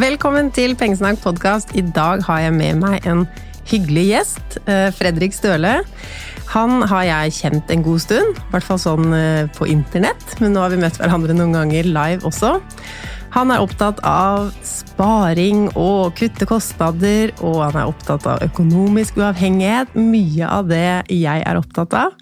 [0.00, 1.74] Velkommen til Pengesnakk podkast.
[1.76, 3.26] I dag har jeg med meg en
[3.68, 4.54] hyggelig gjest.
[4.64, 5.82] eh, Fredrik Støle.
[6.54, 10.24] Han har jeg kjent en god stund, i hvert fall sånn eh, på internett.
[10.40, 12.62] Men nå har vi møtt hverandre noen ganger live også.
[13.36, 19.92] Han er opptatt av sparing og kutte kostnader, og han er opptatt av økonomisk uavhengighet.
[20.00, 22.16] Mye av det jeg er opptatt av.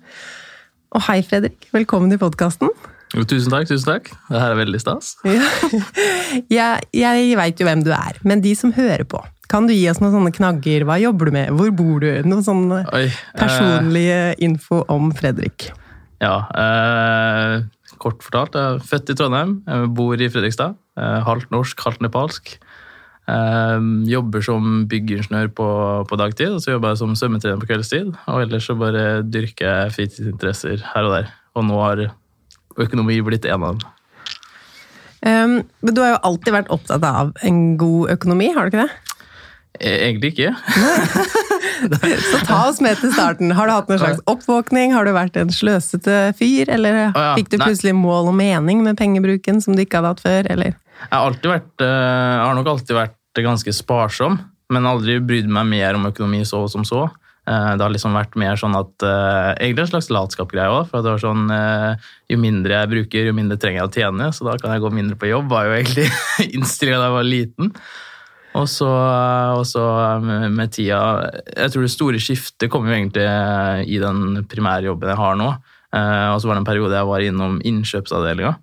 [0.99, 1.71] Og hei, Fredrik.
[1.71, 2.75] Velkommen i podkasten.
[3.15, 4.11] Tusen takk, tusen takk.
[4.29, 5.15] Det her er veldig stas.
[5.29, 5.49] Ja.
[6.53, 9.87] Jeg, jeg veit jo hvem du er, men de som hører på, kan du gi
[9.89, 10.85] oss noen sånne knagger?
[10.85, 11.49] Hva jobber du med?
[11.57, 12.09] Hvor bor du?
[12.29, 13.07] Noen sånne Oi.
[13.09, 15.71] eh, personlige info om Fredrik.
[16.21, 17.63] ja, eh,
[17.99, 20.77] kort fortalt, jeg er født i Trondheim, jeg bor i Fredrikstad.
[21.01, 22.53] Eh, halvt norsk, halvt nepalsk.
[23.29, 23.81] Eh,
[24.13, 25.67] jobber som byggingeniør på,
[26.13, 28.13] på dagtid, og så jobber jeg som svømmetrener på kveldstid.
[28.29, 31.33] Og ellers så bare dyrker jeg fritidsinteresser her og der.
[31.57, 32.05] Og nå har
[32.85, 33.95] økonomi blitt en av dem.
[35.19, 38.87] Um, men du har jo alltid vært opptatt av en god økonomi, har du ikke
[38.87, 39.09] det?
[39.81, 40.55] Eh, Egentlig ikke.
[42.31, 43.53] Så ta oss med til starten.
[43.55, 44.95] Har du hatt en slags oppvåkning?
[44.97, 46.71] Har du vært en sløsete fyr?
[46.75, 50.51] Eller fikk du plutselig mål og mening med pengebruken som du ikke hadde hatt før?
[50.55, 50.75] Eller?
[51.05, 54.41] Jeg har, vært, eh, jeg har nok alltid vært ganske sparsom,
[54.75, 57.07] men aldri brydd meg mer om økonomi så som så.
[57.49, 60.91] Eh, Det har liksom vært mer sånn at eh, Egentlig en slags latskapgreie òg.
[60.91, 64.29] For det var sånn eh, Jo mindre jeg bruker, jo mindre trenger jeg å tjene,
[64.37, 66.09] så da kan jeg gå mindre på jobb, var jo egentlig
[66.59, 67.73] innstillinga da jeg var liten.
[68.59, 68.89] Og så,
[70.25, 71.01] med, tida
[71.53, 73.27] Jeg tror det store skiftet kom jo egentlig
[73.87, 75.51] i den primærjobben jeg har nå.
[75.93, 78.57] Og så var det en periode jeg var innom innkjøpsavdelinga.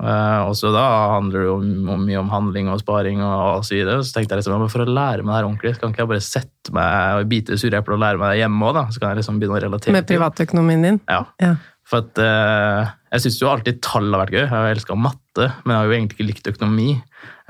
[0.00, 0.84] Uh, og så da
[1.16, 4.00] handler det jo mye om handling og sparing og så videre.
[4.00, 6.24] Så tenkte jeg liksom, for å lære meg det her ordentlig, kan ikke jeg bare
[6.24, 8.86] sette meg og bite i surepler og lære meg det hjemme òg, da.
[8.88, 11.02] Så kan jeg liksom begynne å relatere Med privatøkonomien din?
[11.10, 11.26] Ja.
[11.42, 11.58] Ja.
[11.90, 14.44] For at eh, jeg syns jo alltid tall har vært gøy.
[14.44, 16.90] Jeg har elska matte, men jeg har jo egentlig ikke likt økonomi.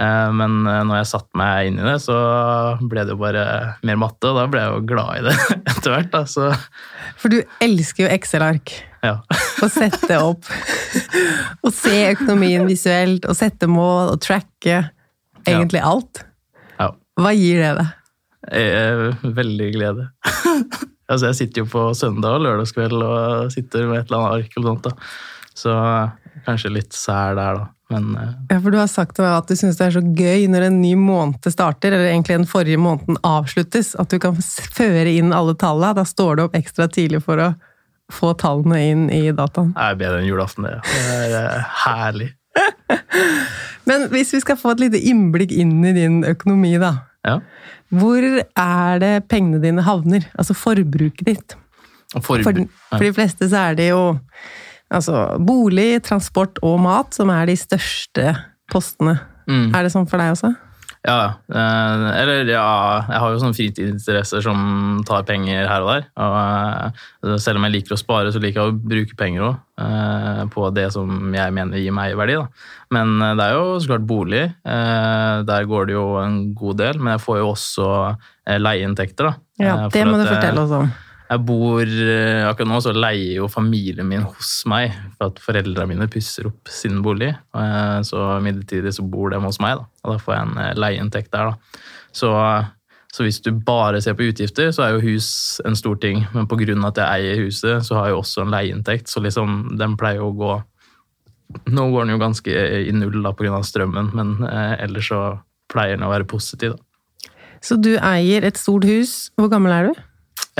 [0.00, 2.16] Eh, men eh, når jeg satte meg inn i det, så
[2.80, 3.44] ble det jo bare
[3.84, 5.36] mer matte, og da ble jeg jo glad i det
[5.75, 6.56] etter hvert.
[7.20, 8.78] For du elsker jo Excel-ark.
[9.06, 9.15] Ja.
[9.61, 10.49] Å sette opp
[11.65, 14.83] og se økonomien visuelt, og sette mål og tracke
[15.47, 16.25] egentlig alt.
[16.78, 16.91] ja.
[17.21, 17.97] Hva gir det deg?
[18.56, 20.06] Eh, veldig glede.
[21.11, 24.56] altså, jeg sitter jo på søndag og lørdagskveld og sitter med et eller annet ark
[24.56, 24.88] eller sånt.
[24.88, 25.12] da.
[25.61, 25.75] Så
[26.47, 27.69] kanskje litt sær der, da.
[27.91, 30.69] Men eh, Ja, for Du har sagt at du syns det er så gøy når
[30.69, 35.34] en ny måned starter, eller egentlig den forrige måneden avsluttes, at du kan føre inn
[35.37, 35.99] alle tallene.
[35.99, 37.50] Da står du opp ekstra tidlig for å
[38.15, 39.72] få tallene inn i dataen.
[39.76, 40.78] det er bedre enn julaften, det.
[40.87, 42.31] Det er eh, herlig.
[43.88, 46.94] Men hvis vi skal få et lite innblikk inn i din økonomi, da.
[47.26, 47.38] Ja.
[47.91, 50.26] Hvor er det pengene dine havner?
[50.38, 51.56] Altså forbruket ditt.
[52.16, 54.03] Og For, for de fleste så er det jo
[54.91, 58.34] altså, bolig, transport og mat som er de største
[58.70, 59.19] postene.
[59.50, 59.70] Mm.
[59.75, 60.53] Er det sånn for deg også?
[61.00, 62.65] Ja, eh, eller ja,
[63.09, 66.05] jeg har jo sånne fritidsinteresser som tar penger her og der.
[66.21, 66.34] Og
[67.31, 69.59] eh, selv om jeg liker å spare, så liker jeg å bruke penger òg.
[70.53, 72.34] På det som jeg mener gir meg verdi.
[72.37, 72.47] Da.
[72.93, 74.43] Men eh, det er jo så klart bolig.
[74.69, 77.00] Eh, Der går det jo en god del.
[77.00, 79.31] Men jeg får jo også eh, leieinntekter.
[79.31, 79.34] da.
[79.61, 80.93] Ja, Eh, Det må du fortelle oss om.
[81.30, 85.92] Jeg bor, eh, Akkurat nå så leier jo familien min hos meg, for at foreldrene
[85.92, 87.30] mine pusser opp sin bolig.
[87.54, 89.86] og Så midlertidig så bor de hos meg, da.
[90.02, 91.52] og da får jeg en eh, leieinntekt der.
[91.52, 91.82] da.
[92.10, 92.32] Så,
[93.14, 96.26] så hvis du bare ser på utgifter, så er jo hus en stor ting.
[96.34, 96.74] Men pga.
[96.88, 99.06] at jeg eier huset, så har jeg også en leieinntekt.
[99.08, 100.58] Så liksom, den pleier å gå
[101.66, 102.52] Nå går den jo ganske
[102.86, 103.58] i null da pga.
[103.66, 105.40] strømmen, men eh, ellers så
[105.70, 106.76] pleier den å være positiv.
[106.76, 107.32] da.
[107.60, 109.30] Så du eier et stort hus.
[109.34, 109.98] Hvor gammel er du?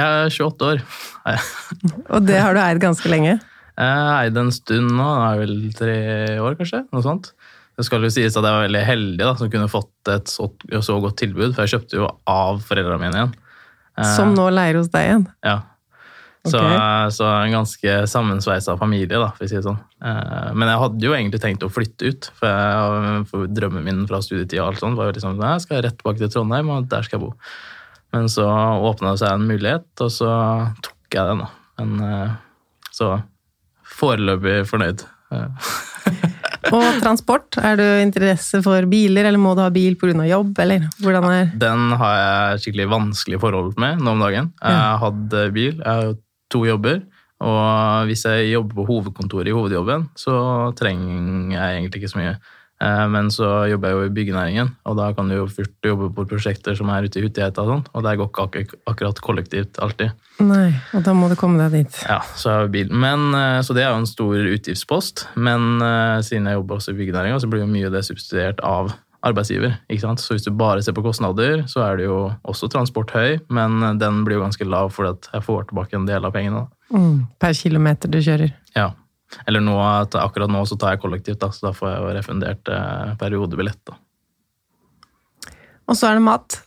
[0.00, 0.83] Jeg er 28 år.
[2.16, 3.38] Og det har du eid ganske lenge.
[3.81, 5.97] Jeg eide en stund nå, det er vel tre
[6.43, 7.33] år kanskje, noe sånt.
[7.78, 10.50] Det skal jo sies at jeg var veldig heldig da, som kunne fått et så,
[10.84, 13.37] så godt tilbud, for jeg kjøpte jo av foreldrene mine igjen.
[13.97, 15.27] Eh, Som nå leier hos deg igjen.
[15.47, 15.59] Ja.
[16.41, 17.10] Så, okay.
[17.12, 19.80] så en ganske sammensveisa familie, da, for å si det sånn.
[20.01, 24.07] Eh, Men jeg hadde jo egentlig tenkt å flytte ut, for, jeg, for drømmen min
[24.09, 26.89] fra studietida og alt sånt var jo liksom jeg skal rett tilbake til Trondheim, og
[26.92, 27.34] der skal jeg bo.
[28.12, 28.47] Men så
[28.91, 30.30] åpna det seg en mulighet, og så
[30.83, 31.51] tok jeg den, da.
[31.78, 32.33] Men eh,
[32.95, 33.12] så
[34.01, 35.04] foreløpig fornøyd.
[36.71, 37.57] Og transport.
[37.62, 40.12] Er du interesse for biler, eller må du ha bil pga.
[40.28, 44.53] jobb, eller hvordan er Den har jeg skikkelig vanskelig forhold med nå om dagen.
[44.62, 44.97] Jeg Ja.
[44.97, 46.15] har hatt eh, bil, jeg har jo
[46.51, 47.01] to jobber.
[47.41, 52.34] Og hvis jeg jobber på hovedkontoret i hovedjobben, så trenger jeg egentlig ikke så mye.
[52.80, 56.09] Eh, Men så jobber jeg jo i byggenæringen, og da kan du jo fort jobbe
[56.16, 59.21] på prosjekter som er ute i Hutigheta og sånn, og der går ikke ak- akkurat
[59.21, 60.12] kollektivt alltid.
[60.41, 61.98] Nei, og da må du komme deg dit.
[62.09, 62.65] Ja, så.
[62.91, 66.94] Men, eh, så det er jo en stor utgiftspost, men eh, siden jeg jobber også
[66.94, 69.74] i byggenæringa, så blir jo mye av det substituert av arbeidsgiver.
[69.91, 70.18] ikke sant?
[70.24, 73.98] Så hvis du bare ser på kostnader, så er det jo også transport høy, men
[73.98, 76.62] den blir jo ganske lav fordi at jeg får tilbake en del av pengene.
[76.91, 78.54] Mm, per kilometer du kjører.
[78.74, 78.92] Ja.
[79.47, 79.77] Eller nå,
[80.18, 83.80] akkurat nå så tar jeg kollektivt, da, så da får jeg jo refundert eh, periodebillett.
[83.86, 83.98] da.
[85.91, 86.59] Og så er det mat.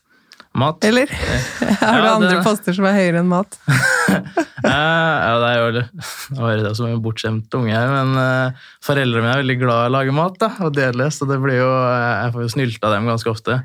[0.60, 0.84] Mat.
[0.86, 1.10] Eller?
[1.82, 3.60] Har du andre det- poster som er høyere enn mat?
[4.64, 5.82] Eh, ja, det er jo
[6.38, 9.82] Nå høres jeg som en bortskjemt unge her, men eh, foreldrene mine er veldig glad
[9.82, 12.52] i å lage mat da, og dele, så det blir jo eh, Jeg får jo
[12.54, 13.58] snylta dem ganske ofte.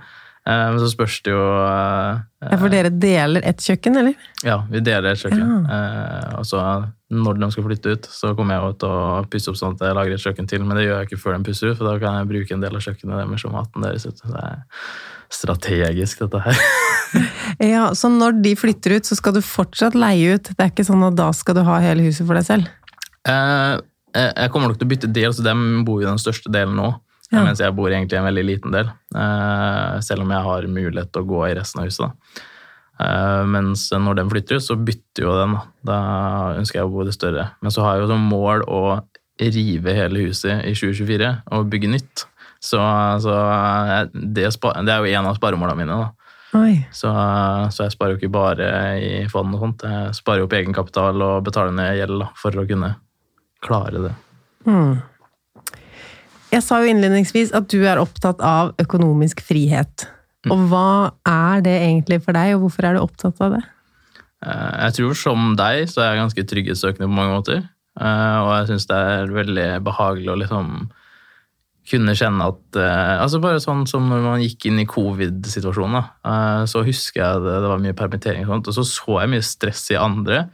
[0.48, 4.28] Eh, men så spørs det jo eh, Ja, for dere deler ett kjøkken, eller?
[4.46, 5.44] Ja, vi deler et kjøkken.
[5.68, 6.38] Ja.
[6.38, 6.62] og så
[7.08, 9.96] når de skal flytte ut, så kommer jeg til å pusse opp sånn at jeg
[9.96, 10.64] lager et kjøkken til.
[10.64, 12.64] Men det gjør jeg ikke før de pusser ut, for da kan jeg bruke en
[12.64, 14.08] del av kjøkkenet deres og maten deres.
[14.08, 14.24] Ut.
[14.24, 14.60] Det er
[15.38, 16.62] strategisk, dette her.
[17.72, 20.50] Ja, Så når de flytter ut, så skal du fortsatt leie ut?
[20.52, 22.70] Det er ikke sånn at da skal du ha hele huset for deg selv?
[23.28, 23.74] Eh,
[24.14, 26.78] eh, jeg kommer nok til å bytte del, så dem bor i den største delen
[26.78, 26.92] nå.
[27.28, 27.42] Ja.
[27.44, 28.88] Mens jeg bor egentlig i en veldig liten del.
[29.12, 32.40] Eh, selv om jeg har mulighet til å gå i resten av huset.
[32.98, 35.58] Eh, mens når den flytter ut, så bytter jo den.
[35.86, 35.98] Da.
[36.58, 37.50] ønsker jeg å bo i det større.
[37.60, 38.82] Men så har jeg jo som mål å
[39.38, 42.24] rive hele huset i 2024 og bygge nytt.
[42.58, 42.80] Så,
[43.22, 43.34] så
[44.10, 45.98] det, det er jo en av sparemålene mine.
[46.00, 46.08] da.
[46.96, 47.10] Så,
[47.74, 48.70] så jeg sparer jo ikke bare
[49.04, 49.84] i fond og sånt.
[49.84, 52.94] Jeg sparer jo på egenkapital og betaler ned gjeld da, for å kunne
[53.64, 54.14] klare det.
[54.66, 54.98] Hmm.
[56.52, 60.06] Jeg sa jo innledningsvis at du er opptatt av økonomisk frihet.
[60.48, 63.64] Og hva er det egentlig for deg, og hvorfor er du opptatt av det?
[64.46, 67.58] Eh, Jeg tror som deg så er jeg ganske trygghetssøkende på mange måter.
[68.00, 70.70] Eh, Og jeg syns det er veldig behagelig å liksom
[71.88, 76.04] kunne kjenne at eh, altså Bare sånn som når man gikk inn i covid-situasjonen,
[76.68, 79.44] så husker jeg det, det var mye permittering og sånt, og så så jeg mye
[79.44, 80.46] stress i andre.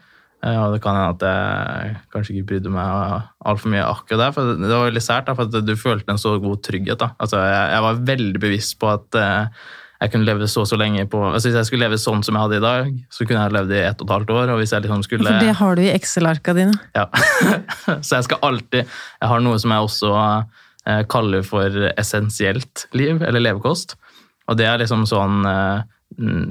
[0.44, 3.14] Og det kan hende at jeg kanskje ikke brydde meg
[3.48, 4.34] altfor mye akkurat der.
[4.36, 7.00] For det var veldig sært, for at du følte en så god trygghet.
[7.00, 7.14] da.
[7.16, 9.62] Altså, jeg, jeg var veldig bevisst på at eh,
[10.04, 12.36] jeg kunne leve så og så lenge på altså Hvis jeg skulle leve sånn som
[12.36, 14.52] jeg hadde i dag, så kunne jeg levd i ett og et halvt år.
[14.52, 16.76] Og hvis jeg liksom skulle For det har du i Excel-arka dine.
[16.98, 17.06] ja.
[18.06, 23.22] Så jeg skal alltid Jeg har noe som jeg også eh, kaller for essensielt liv,
[23.22, 23.96] eller levekost.
[24.50, 25.86] Og det er liksom sånn eh,
[26.18, 26.44] mm,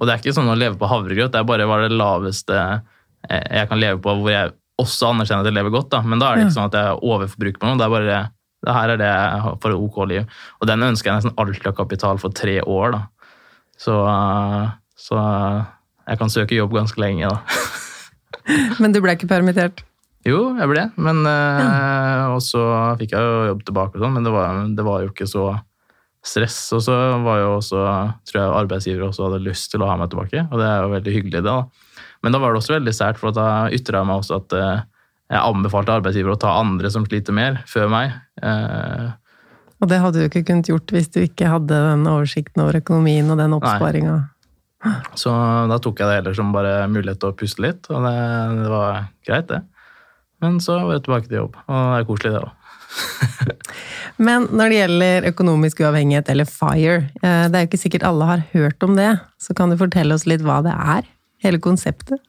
[0.00, 2.00] Og det er ikke sånn å leve på havregrøt, det er bare hva er det
[2.00, 2.64] laveste
[3.28, 4.52] jeg kan leve på, hvor jeg
[4.82, 5.90] også anerkjenner at jeg lever godt.
[5.94, 6.00] da.
[6.02, 7.78] Men da er det ikke sånn at jeg overforbruker på noe.
[7.78, 8.22] Det er bare
[8.62, 10.34] det her er det jeg har for et ok liv.
[10.60, 12.94] Og den ønsker jeg nesten alltid av kapital for tre år.
[12.94, 13.02] da.
[13.78, 15.18] Så, eh, så
[16.06, 17.42] jeg kan søke jobb ganske lenge, da.
[18.82, 19.82] Men du ble ikke permittert?
[20.22, 22.60] Jo, jeg ble, men eh, Og så
[23.00, 25.48] fikk jeg jo jobb tilbake, og sånn, men det var, det var jo ikke så
[26.22, 26.58] stress.
[26.76, 26.94] Og så
[27.24, 27.80] var jo også,
[28.30, 30.92] tror jeg arbeidsgivere også hadde lyst til å ha meg tilbake, og det er jo
[30.94, 31.42] veldig hyggelig, det.
[31.50, 31.56] da.
[32.22, 34.84] Men da var det også veldig sært, for da ytra jeg meg også at eh,
[35.32, 38.14] jeg anbefalte arbeidsgiver å ta andre som sliter mer, før meg.
[38.42, 39.08] Eh,
[39.82, 43.30] Og det hadde du ikke kunnet gjort hvis du ikke hadde den oversikten over økonomien
[43.32, 44.20] og den oppsparinga.
[45.18, 45.32] så
[45.70, 48.16] da tok jeg det heller som bare mulighet til å puste litt, og det,
[48.62, 49.62] det var greit, det.
[50.42, 52.58] Men så var jeg tilbake til jobb, og det er koselig, det òg.
[54.26, 58.28] Men når det gjelder økonomisk uavhengighet, eller FIRE, eh, det er jo ikke sikkert alle
[58.28, 61.08] har hørt om det, så kan du fortelle oss litt hva det er?
[61.42, 62.22] Hele konseptet?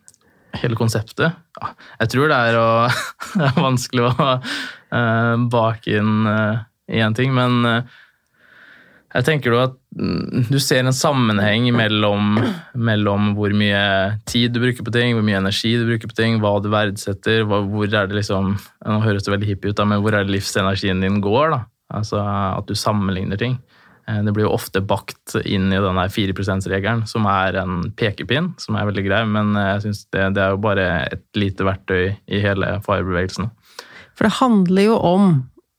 [0.62, 1.33] hele konseptet.
[1.57, 1.71] Ja,
[2.04, 2.68] jeg tror det er, å,
[3.39, 6.27] det er vanskelig å uh, bake inn
[6.93, 7.96] én ting, men uh,
[9.13, 12.39] jeg tenker at mm, du ser en sammenheng mellom,
[12.74, 13.84] mellom hvor mye
[14.29, 17.43] tid du bruker på ting, hvor mye energi du bruker på ting, hva du verdsetter,
[17.50, 20.25] hva, hvor er det liksom Nå høres det veldig hippie ut, da, men hvor er
[20.25, 21.53] det livsenergien din går?
[21.53, 21.62] da?
[21.93, 23.60] Altså at du sammenligner ting.
[24.07, 28.53] Eh, Det blir jo ofte bakt inn i den 4 %-regelen, som er en pekepinn,
[28.60, 32.15] som er veldig grei, men jeg synes det, det er jo bare et lite verktøy
[32.27, 33.51] i hele FIRE-bevegelsen.
[34.13, 35.29] For det handler jo om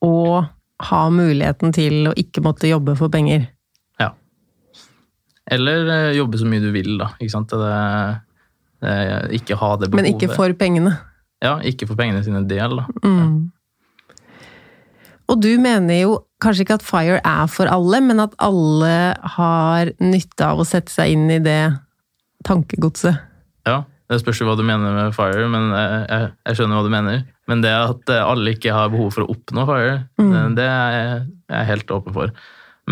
[0.05, 0.45] å
[0.89, 3.47] ha muligheten til å ikke måtte jobbe for penger.
[4.01, 4.11] Ja.
[5.51, 7.13] Eller eh, jobbe så mye du vil, da.
[7.21, 7.53] Ikke sant?
[7.53, 7.83] Det,
[8.85, 8.95] det,
[9.39, 10.01] ikke ha det behovet.
[10.01, 10.97] Men ikke for pengene.
[11.45, 12.89] Ja, ikke for pengene sine del, da.
[13.05, 13.53] Mm.
[15.33, 18.95] Og du mener jo kanskje ikke at FIRE er for alle, men at alle
[19.37, 21.61] har nytte av å sette seg inn i det
[22.45, 23.23] tankegodset.
[23.65, 26.93] Ja, det spørs jo hva du mener med FIRE, men jeg, jeg, skjønner hva du
[26.93, 27.23] mener.
[27.49, 31.25] Men det at alle ikke har behov for å oppnå FIRE, det, det er jeg,
[31.49, 32.35] jeg er helt åpen for.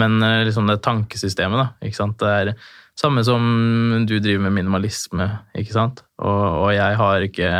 [0.00, 1.66] Men eh, liksom det tankesystemet, da.
[1.84, 2.16] ikke sant?
[2.20, 2.52] Det er
[2.98, 3.42] samme som
[4.08, 6.04] du driver med minimalisme, ikke sant?
[6.22, 7.50] Og, og jeg har ikke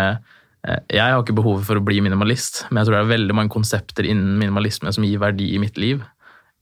[0.62, 3.50] jeg har ikke behovet for å bli minimalist, men jeg tror det er veldig mange
[3.50, 6.04] konsepter innen minimalisme som gir verdi i mitt liv.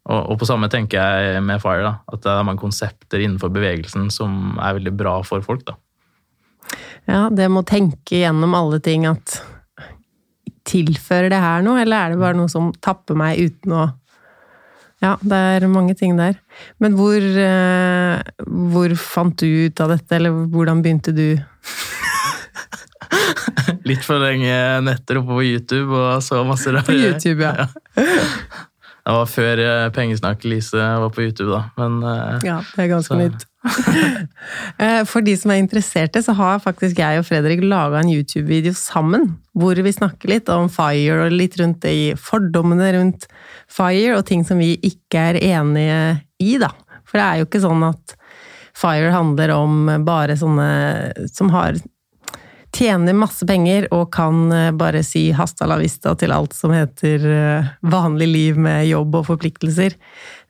[0.08, 3.52] Og, og på samme tenker jeg med FIRE, da, at det er mange konsepter innenfor
[3.52, 5.66] bevegelsen som er veldig bra for folk.
[5.68, 5.76] da.
[7.10, 9.40] Ja, det må tenke gjennom alle ting at
[10.70, 13.86] Tilfører det her noe, eller er det bare noe som tapper meg uten å
[15.00, 16.34] Ja, det er mange ting der.
[16.78, 21.40] Men hvor, eh, hvor fant du ut av dette, eller hvordan begynte du?
[23.88, 24.54] Litt for lenge
[24.86, 27.66] netter oppe på YouTube og så masse rare På YouTube, ja.
[29.00, 31.62] Det var før eh, Pengesnakk Lise var på YouTube, da.
[31.80, 33.46] Men eh, Ja, det er ganske Så- nytt.
[34.80, 38.72] Eh, For de som er interesserte, så har faktisk jeg og Fredrik laga en YouTube-video
[38.76, 39.26] sammen,
[39.56, 43.26] hvor vi snakker litt om FIRE og litt rundt det i fordommene rundt
[43.68, 45.98] FIRE, og ting som vi ikke er enige
[46.40, 46.70] i, da.
[47.04, 48.14] For det er jo ikke sånn at
[48.80, 51.76] FIRE handler om bare sånne som har
[52.76, 57.26] tjener masse penger og kan eh, bare si hasta la vista til alt som heter
[57.26, 59.96] eh, vanlig liv med jobb og forpliktelser.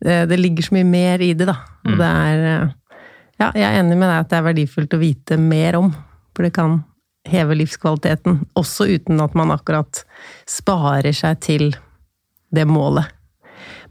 [0.00, 1.56] Det, det ligger så mye mer i det, da.
[1.86, 2.76] Og det er eh,
[3.40, 5.86] Ja, jeg er enig med deg at det er verdifullt å vite mer om,
[6.36, 6.82] for det kan
[7.30, 10.02] heve livskvaliteten, også uten at man akkurat
[10.48, 11.64] sparer seg til
[12.52, 13.08] det målet.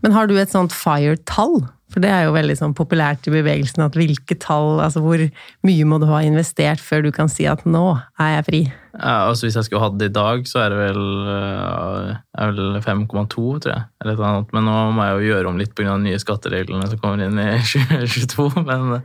[0.06, 1.64] Men har du et sånt FIRE-tall?
[1.90, 5.24] For det er jo veldig sånn populært i bevegelsen at hvilke tall, altså hvor
[5.66, 7.86] mye må du ha investert før du kan si at nå
[8.22, 8.62] er jeg fri?
[9.00, 11.04] ja, altså hvis jeg skulle hatt det i dag, så er det vel,
[11.34, 12.14] eh,
[12.52, 13.84] vel 5,2, tror jeg.
[14.02, 14.54] Eller et eller annet.
[14.56, 15.94] Men nå må jeg jo gjøre om litt pga.
[15.94, 18.66] de nye skattereglene som kommer inn i 2022.
[18.68, 19.02] Men,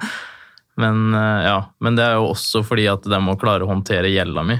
[0.80, 1.58] men, eh, ja.
[1.84, 4.58] men det er jo også fordi at de må klare å håndtere gjelda mi.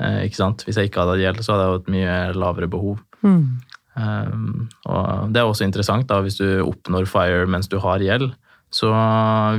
[0.00, 0.24] Eh?
[0.26, 2.98] Hvis jeg ikke hadde hatt gjeld, så hadde jeg hatt mye lavere behov.
[3.94, 8.32] Um, og det er også interessant da, hvis du oppnår FIRE mens du har gjeld,
[8.74, 8.90] så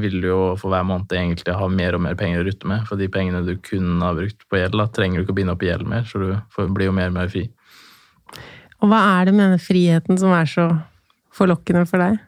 [0.04, 2.84] vil du jo for hver måned egentlig ha mer og mer penger å rutte med.
[2.90, 5.56] For de pengene du kunne ha brukt på gjeld, da, trenger du ikke å binde
[5.56, 7.46] opp i gjeld mer, så du får, blir jo mer og mer fri.
[8.84, 10.68] Og hva er det med denne friheten som er så
[11.36, 12.20] forlokkende for deg?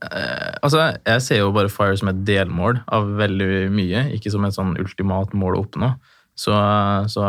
[0.00, 4.46] Eh, altså, jeg ser jo bare FIRE som et delmål av veldig mye, ikke som
[4.48, 5.92] et sånn ultimat mål å oppnå.
[6.40, 6.56] Så,
[7.12, 7.24] så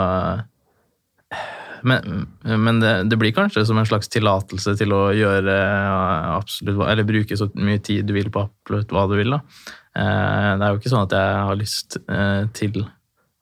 [1.87, 6.77] Men, men det, det blir kanskje som en slags tillatelse til å gjøre eh, absolutt
[6.79, 9.41] hva Eller bruke så mye tid du vil på absolutt hva du vil, da.
[9.97, 12.83] Eh, Det er jo ikke sånn at jeg har lyst eh, til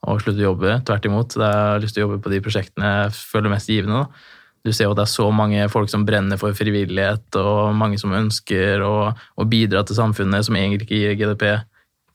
[0.07, 0.77] å slutte å jobbe.
[0.87, 1.35] Tvert imot.
[1.35, 4.03] Jeg har lyst til å jobbe på de prosjektene jeg føler mest givende.
[4.05, 4.37] da.
[4.65, 7.99] Du ser jo at det er så mange folk som brenner for frivillighet, og mange
[7.99, 11.45] som ønsker å, å bidra til samfunnet, som egentlig ikke gir GDP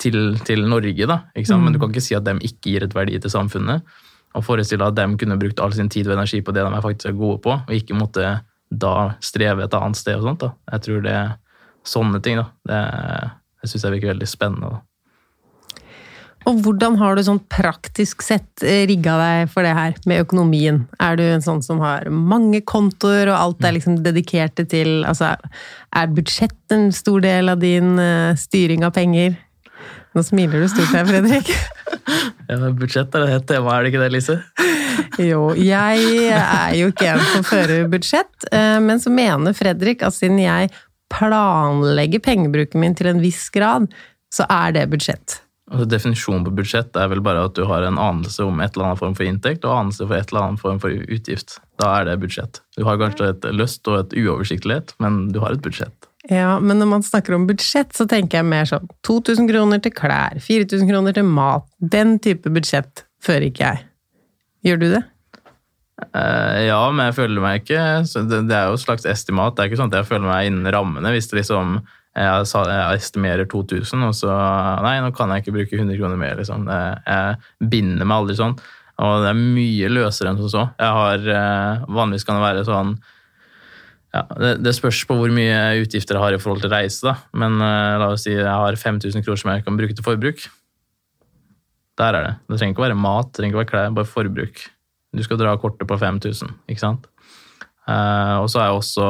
[0.02, 1.08] til, til Norge.
[1.08, 1.64] da, sant?
[1.64, 3.84] Men du kan ikke si at de ikke gir et verdi til samfunnet.
[4.34, 6.84] Og forestille at de kunne brukt all sin tid og energi på det de er
[6.84, 8.38] faktisk er gode på, og ikke måtte
[8.74, 10.18] da streve et annet sted.
[10.18, 10.50] og sånt da.
[10.72, 11.36] Jeg tror det er
[11.86, 12.40] sånne ting.
[12.40, 12.48] da.
[12.66, 12.80] Det,
[13.62, 14.72] det syns jeg virker veldig spennende.
[14.74, 14.82] da.
[16.44, 20.82] Og hvordan har du sånn praktisk sett eh, rigga deg for det her med økonomien?
[21.00, 25.34] Er du en sånn som har mange kontoer, og alt er liksom dedikerte til Altså,
[25.96, 29.38] er budsjett en stor del av din eh, styring av penger?
[30.14, 31.50] Nå smiler du stort her, Fredrik.
[32.44, 34.34] Ja, men Budsjett er et tema, er det ikke det, Lise?
[35.30, 40.14] Jo, jeg er jo ikke en som fører budsjett, eh, men så mener Fredrik at
[40.16, 40.68] siden jeg
[41.14, 43.88] planlegger pengebruken min til en viss grad,
[44.34, 45.38] så er det budsjett.
[45.70, 48.90] Altså, definisjonen på budsjett er vel bare at du har en anelse om et eller
[48.90, 51.56] annet form for inntekt og anelse for et eller annet form for utgift.
[51.80, 52.60] Da er det budsjett.
[52.76, 56.10] Du har kanskje et lyst og et uoversiktlighet, men du har et budsjett.
[56.32, 59.92] Ja, men når man snakker om budsjett, så tenker jeg mer sånn 2000 kroner til
[59.92, 61.66] klær, 4000 kroner til mat.
[61.78, 63.82] Den type budsjett fører ikke jeg.
[64.64, 65.02] Gjør du det?
[66.14, 69.54] Uh, ja, men jeg føler meg ikke det, det er jo et slags estimat.
[69.54, 71.12] Det er ikke sånn at jeg føler meg innen rammene.
[71.14, 71.76] Hvis det liksom
[72.14, 74.34] jeg, jeg estimerer 2000, og så
[74.84, 76.68] Nei, nå kan jeg ikke bruke 100 kroner mer, liksom.
[76.70, 78.56] Jeg binder meg aldri sånn.
[79.02, 80.64] Og det er mye løsere enn som så.
[80.78, 82.94] Jeg har eh, Vanligvis kan det være sånn
[84.14, 87.16] ja, det, det spørs på hvor mye utgifter jeg har i forhold til reise, da.
[87.34, 90.44] Men uh, la oss si jeg har 5000 kroner som jeg kan bruke til forbruk.
[91.98, 92.34] Der er det.
[92.50, 94.62] Det trenger ikke være mat, det trenger ikke være klær, bare forbruk.
[95.14, 97.10] Du skal dra kortet på 5000, ikke sant?
[97.88, 99.06] Uh, og så er jeg også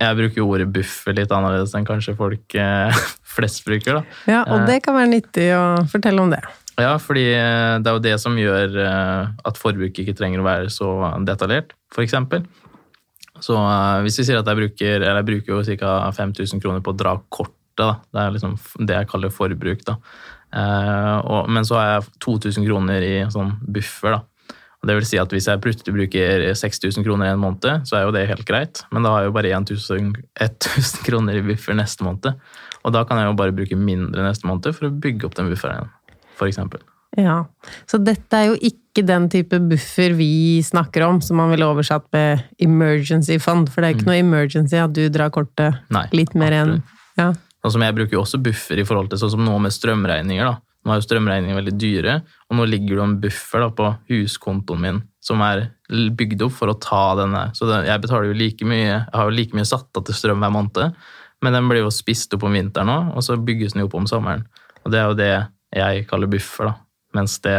[0.00, 3.02] Jeg bruker jo ordet buffer litt annerledes enn kanskje folk uh,
[3.36, 4.20] flest bruker, da.
[4.28, 6.44] Ja, og det kan være nyttig å fortelle om det.
[6.80, 10.88] Ja, fordi det er jo det som gjør at forbruket ikke trenger å være så
[11.28, 12.14] detaljert, f.eks.
[13.44, 15.94] Så uh, hvis vi sier at jeg bruker, eller jeg bruker jo ca.
[16.16, 17.94] 5000 kroner på å dra kortet, da.
[18.12, 19.96] det er liksom det jeg kaller forbruk, da.
[20.50, 24.54] Uh, og, men så har jeg 2000 kroner i sånn buffer, da.
[24.80, 27.98] Og det vil si at hvis jeg plutselig bruker 6000 kroner i en måned, så
[27.98, 31.44] er jo det helt greit, men da har jeg jo bare 1000, 1000 kroner i
[31.44, 32.32] buffer neste måned.
[32.80, 35.52] Og da kan jeg jo bare bruke mindre neste måned for å bygge opp den
[35.52, 35.92] bufferen igjen,
[36.38, 36.89] f.eks.
[37.18, 37.44] Ja,
[37.90, 42.06] Så dette er jo ikke den type buffer vi snakker om, som man ville oversatt
[42.14, 43.70] med emergency fund.
[43.70, 46.76] For det er ikke noe emergency at du drar kortet Nei, litt mer enn
[47.18, 47.32] ja.
[47.60, 50.46] Altså, jeg bruker jo også buffer i forhold til sånn som nå med strømregninger.
[50.46, 50.62] da.
[50.86, 52.14] Nå er jo strømregninger veldig dyre,
[52.48, 56.72] og nå ligger det en buffer da, på huskontoen min som er bygd opp for
[56.72, 57.50] å ta denne.
[57.56, 60.16] Så det, jeg betaler jo like mye, jeg har jo like mye satt av til
[60.16, 60.96] strøm hver måned,
[61.44, 63.98] men den blir jo spist opp om vinteren òg, og så bygges den jo opp
[64.00, 64.46] om sommeren.
[64.84, 65.32] Og det er jo det
[65.76, 66.89] jeg kaller buffer, da.
[67.16, 67.58] Mens det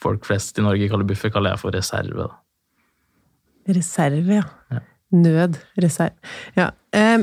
[0.00, 2.28] folk flest i Norge kaller buffer, kaller jeg for reserve.
[2.28, 3.74] da.
[3.74, 4.46] Reserve, ja.
[4.72, 4.80] Ja.
[5.10, 5.58] Nød.
[5.82, 6.14] Reserve.
[6.54, 6.70] Ja.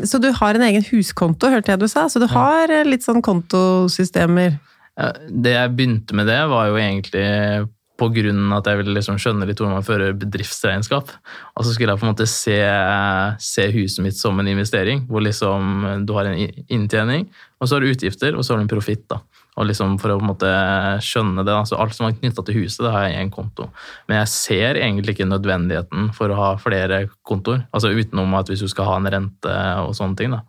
[0.03, 2.07] så du har en egen huskonto, hørte jeg du sa?
[2.11, 4.59] Så du har eh, litt sånn kontosystemer?
[4.97, 7.25] Ja, Det jeg begynte med det, var jo egentlig
[7.97, 11.09] på grunn av at jeg ville liksom skjønne litt hvordan man fører bedriftsregnskap.
[11.57, 12.59] Og så skulle jeg på en måte se,
[13.41, 17.25] se huset mitt som en investering, hvor liksom du har en inntjening,
[17.57, 19.07] og så har du utgifter, og så har du en profitt.
[19.09, 19.23] da.
[19.57, 20.49] Og liksom For å på en måte
[21.01, 23.71] skjønne det, altså alt som er knytta til huset, det har jeg i én konto.
[24.07, 27.63] Men jeg ser egentlig ikke nødvendigheten for å ha flere kontoer.
[27.73, 30.35] Altså utenom at hvis du skal ha en rente og sånne ting.
[30.35, 30.43] da.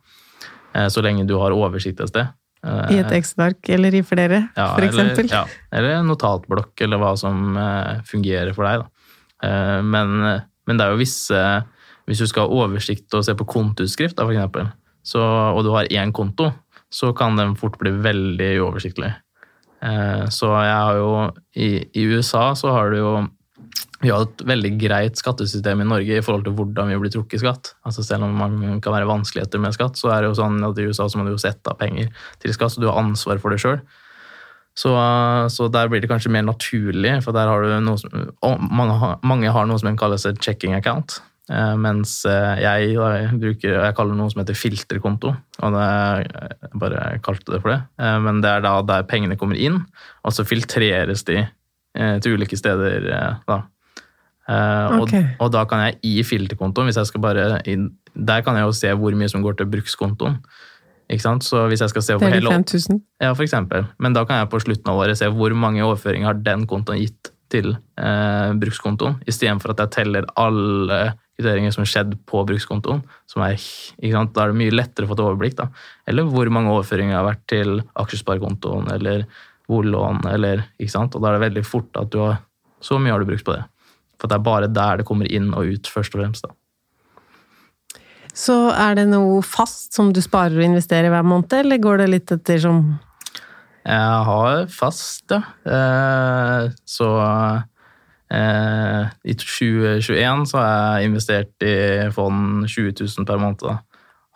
[0.75, 2.29] Eh, Så lenge du har oversikt et sted.
[2.67, 4.69] Eh, I et Excel-ark eller i flere, ja?
[4.77, 8.83] Eller, ja, eller en notatblokk, eller hva som eh, fungerer for deg.
[8.85, 8.95] Da.
[9.87, 10.17] Men,
[10.67, 11.39] men det er jo visse
[12.11, 16.49] Hvis du skal ha oversikt og se på kontoutskrift, så, og du har én konto,
[16.91, 19.11] så kan den fort bli veldig uoversiktlig.
[19.83, 21.11] Eh, så jeg har jo
[21.55, 23.13] i, I USA så har du jo
[24.01, 27.41] vi har et veldig greit skattesystem i Norge i forhold til hvordan vi blir trukket
[27.43, 27.73] skatt.
[27.83, 30.79] Altså Selv om man kan være vanskeligheter med skatt, så er det jo sånn at
[30.79, 32.07] i USA så må du jo sette av penger
[32.39, 33.81] til skatt, så du har ansvar for det sjøl.
[34.79, 34.93] Så,
[35.51, 38.15] så der blir det kanskje mer naturlig, for der har du noe som
[38.71, 41.19] mange, har- mange har noe som kalles et checking account.
[41.51, 43.09] Eh, Mens eh, jeg, da,
[43.41, 45.35] bruker, jeg kaller noe som heter filterkonto.
[45.63, 45.89] og det,
[46.33, 47.81] Jeg bare kalte det for det.
[48.01, 49.81] Eh, Men det er da der pengene kommer inn,
[50.25, 53.09] og så filtreres de eh, til ulike steder.
[53.13, 53.63] eh, da.
[54.49, 55.23] Okay.
[55.37, 57.49] og, og da kan jeg i filterkontoen, hvis jeg skal bare
[58.19, 60.39] der kan jeg jo se hvor mye som går til brukskontoen.
[61.09, 61.45] Ikke sant?
[61.45, 63.01] Så hvis jeg skal se Det for hele de 5000.
[63.21, 63.85] ja, for eksempel.
[63.99, 66.99] Men da kan jeg på slutten av året se hvor mange overføringer har den kontoen
[67.01, 71.01] gitt til eh, brukskontoen, istedenfor at jeg teller alle
[71.39, 73.05] kvitteringer som har skjedd på brukskontoen.
[73.39, 73.59] Er?
[74.03, 75.57] Da er det mye lettere å få et overblikk.
[75.61, 75.69] Da.
[76.11, 79.25] Eller hvor mange overføringer har vært til aksjesparekontoen eller
[79.71, 80.25] boliglån.
[80.27, 82.41] Og da er det veldig fort at du har
[82.81, 83.65] så mye har du brukt på det.
[84.19, 86.47] For det er bare der det kommer inn og ut, først og fremst.
[86.47, 86.55] da.
[88.39, 92.09] Så er det noe fast som du sparer og investerer hver måned, eller går det
[92.13, 92.83] litt etter som
[93.87, 95.41] Jeg har fast, ja.
[95.65, 97.11] Eh, så
[98.35, 101.77] eh, i 2021 så har jeg investert i
[102.15, 103.85] fond 20 000 per måned.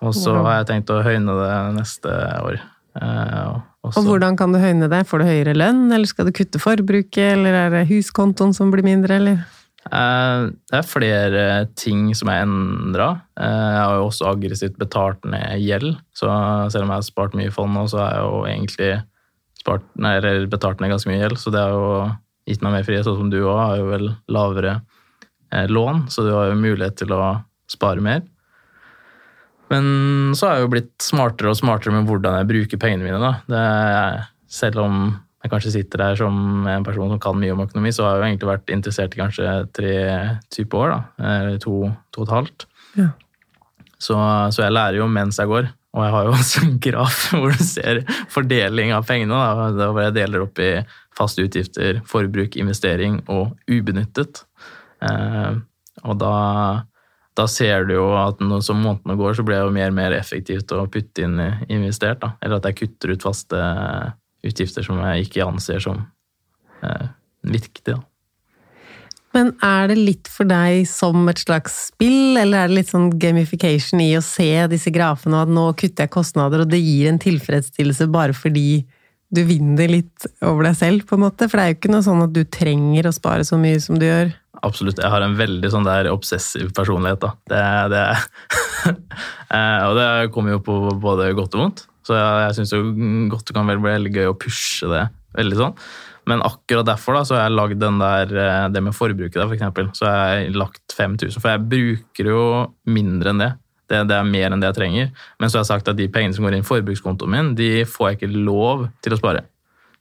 [0.03, 2.63] Og så har jeg tenkt å høyne det neste år.
[2.99, 3.51] Eh,
[3.83, 5.05] og hvordan kan du høyne det?
[5.11, 8.87] Får du høyere lønn, eller skal du kutte forbruket, eller er det huskontoen som blir
[8.87, 9.43] mindre, eller?
[9.83, 13.09] Det er flere ting som er endra.
[13.35, 15.97] Jeg har jo også aggressivt betalt ned gjeld.
[16.15, 16.31] Så
[16.71, 18.93] selv om jeg har spart mye i fond nå, så er jeg jo egentlig
[19.63, 21.41] spart, nei, eller betalt ned ganske mye gjeld.
[21.41, 22.11] Så det har jo
[22.51, 23.07] gitt meg mer frihet.
[23.07, 24.77] Sånn som du òg har jo vel lavere
[25.55, 27.23] eh, lån, så du har jo mulighet til å
[27.71, 28.23] spare mer.
[29.73, 33.21] Men så har jeg jo blitt smartere og smartere med hvordan jeg bruker pengene mine.
[33.23, 33.33] Da.
[33.49, 34.99] Det er, selv om
[35.43, 38.21] jeg kanskje sitter her som en person som kan mye om økonomi, så har jeg
[38.21, 39.95] jo egentlig vært interessert i kanskje tre
[40.55, 40.93] typer år.
[40.93, 41.31] Da.
[41.31, 41.79] Eller to,
[42.15, 42.67] to og et halvt.
[43.01, 43.09] Ja.
[43.97, 44.19] Så,
[44.55, 45.71] så jeg lærer jo mens jeg går.
[45.93, 48.03] Og jeg har jo også en graf hvor du ser
[48.33, 49.41] fordeling av pengene.
[49.79, 50.73] Da, hvor jeg deler opp i
[51.17, 54.45] faste utgifter, forbruk, investering og ubenyttet.
[55.05, 55.53] Eh,
[56.09, 56.35] og da,
[57.39, 59.99] da ser du jo at når som månedene går, så blir det jo mer og
[59.99, 62.23] mer effektivt å putte inn investert.
[62.25, 62.35] Da.
[62.41, 63.61] Eller at jeg kutter ut faste
[64.43, 66.01] utgifter som jeg ikke anser som
[66.83, 67.13] eh,
[67.45, 67.99] viktige.
[67.99, 68.12] Da.
[69.33, 73.11] Men er det litt for deg som et slags spill, eller er det litt sånn
[73.21, 77.09] gamification i å se disse grafene, og at nå kutter jeg kostnader, og det gir
[77.09, 78.83] en tilfredsstillelse bare fordi
[79.33, 81.49] du vinner litt over deg selv, på en måte?
[81.49, 83.97] For det er jo ikke noe sånn at du trenger å spare så mye som
[83.97, 84.35] du gjør.
[84.63, 85.01] Absolutt.
[85.01, 87.25] Jeg har en veldig sånn der obsessiv personlighet.
[87.25, 87.33] da.
[87.49, 87.65] Det,
[87.95, 88.05] det,
[89.53, 91.83] Eh, og det kommer jo på både godt og vondt.
[92.07, 92.73] Så jeg, jeg syns
[93.31, 95.03] godt det kan vel bli veldig gøy å pushe det
[95.37, 95.75] veldig sånn.
[96.31, 99.49] Men akkurat derfor da, så har jeg lagd den der, eh, det med forbruket, da,
[99.49, 99.91] for eksempel.
[99.97, 101.43] Så har jeg lagt 5000.
[101.43, 102.45] For jeg bruker jo
[102.87, 103.53] mindre enn det.
[103.91, 104.05] det.
[104.11, 105.11] Det er mer enn det jeg trenger.
[105.41, 107.85] Men så har jeg sagt at de pengene som går inn i forbrukskontoen min, de
[107.85, 109.47] får jeg ikke lov til å spare.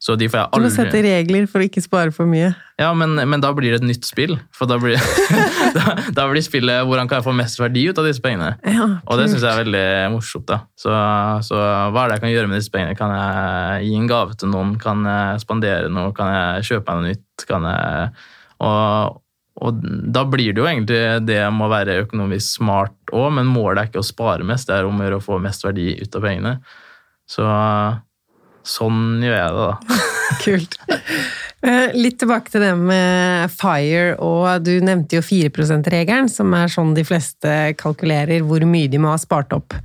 [0.02, 2.48] Så de får jeg Du må sette regler for å ikke spare for mye.
[2.82, 4.34] Ja, men, men da blir det et nytt spill.
[4.58, 4.98] For da blir,
[5.78, 8.56] da, da blir spillet hvordan kan jeg få mest verdi ut av disse pengene.
[8.66, 9.86] Ja, Og det syns jeg er veldig
[10.16, 10.48] morsomt.
[10.50, 10.64] da.
[10.74, 10.96] Så,
[11.46, 12.98] så hva er det jeg kan gjøre med disse pengene?
[12.98, 14.74] Kan jeg gi en gave til noen?
[14.82, 16.18] Kan jeg spandere noe?
[16.18, 17.48] Kan jeg kjøpe meg noe nytt?
[17.54, 18.12] Kan jeg...
[18.66, 19.22] Og,
[19.62, 23.84] og da blir det jo egentlig det med å være økonomisk smart òg, men målet
[23.84, 26.18] er ikke å spare mest, det er om å gjøre å få mest verdi ut
[26.18, 26.62] av pengene.
[27.30, 27.46] Så
[28.67, 30.02] sånn gjør jeg det, da.
[30.45, 30.78] Kult.
[31.62, 36.71] Eh, Litt tilbake til det med FIRE, og du nevnte jo 4 %-regelen, som er
[36.74, 39.76] sånn de fleste kalkulerer hvor mye de må ha spart opp.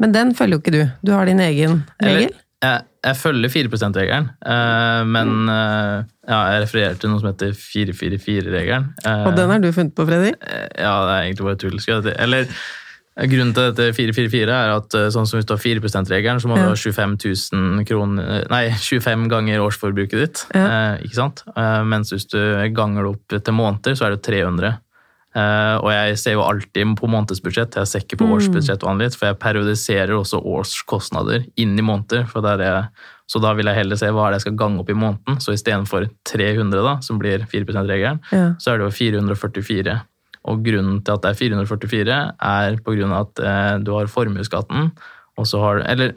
[0.00, 0.82] Men den følger jo ikke du.
[1.08, 2.32] Du har din egen regel.
[2.64, 7.52] Jeg, jeg følger 4 %-regelen, eh, men eh, ja, jeg refererer til noe som heter
[7.56, 8.88] 444-regelen.
[9.04, 10.40] Eh, Og den har du funnet på, Fredrik?
[10.72, 11.78] Ja, det er egentlig bare tull.
[12.16, 12.48] Eller
[13.16, 16.48] grunnen til dette 444 er at eh, sånn som hvis du har 4 %-regelen, så
[16.50, 20.42] må du ha 25 kroner Nei, 25 ganger årsforbruket ditt.
[20.54, 20.66] Ja.
[20.66, 21.40] Eh, ikke sant?
[21.56, 22.36] Eh, mens hvis du
[22.76, 24.74] ganger det opp til måneder, så er det 300.
[25.36, 28.36] Eh, og jeg ser jo alltid på månedsbudsjett, jeg ser ikke på Mm.
[28.38, 32.24] årsbudsjett vanligvis, for jeg periodiserer også årskostnader inn i måneder.
[32.60, 32.88] Er,
[33.28, 35.36] så da vil jeg heller se hva er det jeg skal gange opp i måneden.
[35.40, 38.54] Så istedenfor 300, da, som blir 4 %-regelen, Ja.
[38.58, 40.00] så er det jo 444.
[40.46, 44.10] Og grunnen til at det er 444, er på grunn av at eh, du har
[44.10, 44.90] formuesskatten,
[45.36, 46.14] og så har du Eller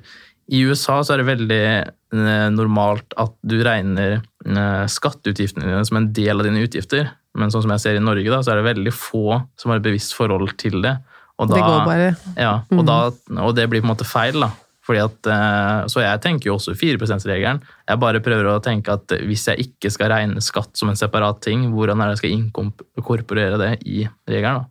[0.50, 6.00] i USA så er det veldig eh, normalt at du regner eh, skatteutgiftene dine som
[6.00, 7.12] en del av dine utgifter.
[7.38, 9.82] Men sånn som jeg ser i Norge, da, så er det veldig få som har
[9.82, 10.96] et bevisst forhold til det.
[11.40, 12.98] Og Det går bare ja, og, da,
[13.46, 14.50] og det blir på en måte feil, da.
[14.90, 17.62] Fordi at, eh, så jeg tenker jo også 4 %-regelen.
[17.86, 21.44] Jeg bare prøver å tenke at hvis jeg ikke skal regne skatt som en separat
[21.46, 24.66] ting, hvordan er det jeg skal inkorporere det i regelen?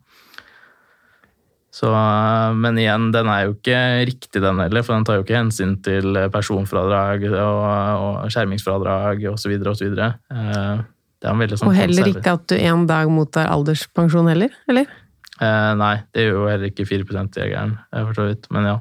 [1.71, 3.79] Så, eh, men igjen, den er jo ikke
[4.09, 7.59] riktig, den heller, for den tar jo ikke hensyn til personfradrag og,
[8.03, 9.55] og skjermingsfradrag osv.
[9.71, 10.01] osv.
[10.03, 10.81] Eh,
[11.23, 14.91] sånn Og heller ikke at du en dag mottar alderspensjon heller, eller?
[15.39, 18.49] Eh, nei, det gjør jo heller ikke 4 %-jegeren, eh, for så vidt.
[18.51, 18.77] Men ja.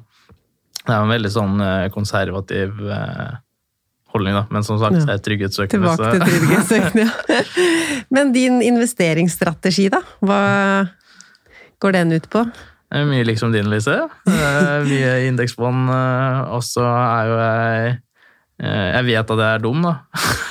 [0.88, 3.35] Det er en veldig sånn eh, konservativ eh,
[4.14, 4.46] holdning, da.
[4.55, 5.05] Men som sagt, Ja.
[5.05, 5.90] jeg er trygghetssøkende.
[5.92, 7.42] Tilbake til trygghetssøkende, ja.
[8.16, 10.01] Men din investeringsstrategi, da?
[10.24, 10.40] Hva
[11.85, 12.46] går den ut på?
[12.88, 13.98] Er mye liksom din, Lise.
[14.24, 15.90] Mye indeksfond.
[15.92, 17.98] eh, Og så er jo jeg
[18.64, 19.92] Jeg vet at jeg er dum, da.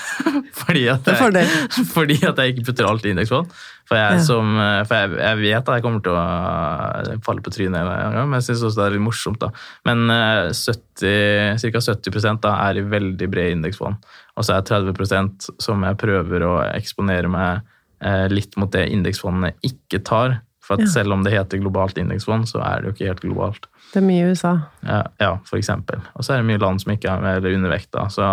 [0.62, 1.50] fordi, at jeg,
[1.96, 3.50] fordi at jeg ikke putter alt i indeksfond.
[3.88, 7.44] For, jeg, som, eh, for jeg, jeg vet at jeg kommer til å eh, falle
[7.46, 9.40] på trynet, men jeg syns også det er litt morsomt.
[9.40, 9.48] da.
[9.88, 11.84] Men eh, 70, ca.
[11.86, 14.04] 70 da, er i veldig brede indeksfond.
[14.36, 17.62] Og så er det 30 som jeg prøver å eksponere meg
[18.04, 20.42] eh, litt mot det indeksfondene ikke tar.
[20.68, 20.86] For Ja.
[20.92, 23.70] selv om det heter globalt indeksfond, så er det jo ikke helt globalt.
[23.94, 24.52] Det er mye i USA.
[24.84, 26.02] Ja, ja, for eksempel.
[26.20, 27.88] Og så er det mye land som ikke er med eller undervekt.
[27.96, 28.10] da.
[28.12, 28.28] Så,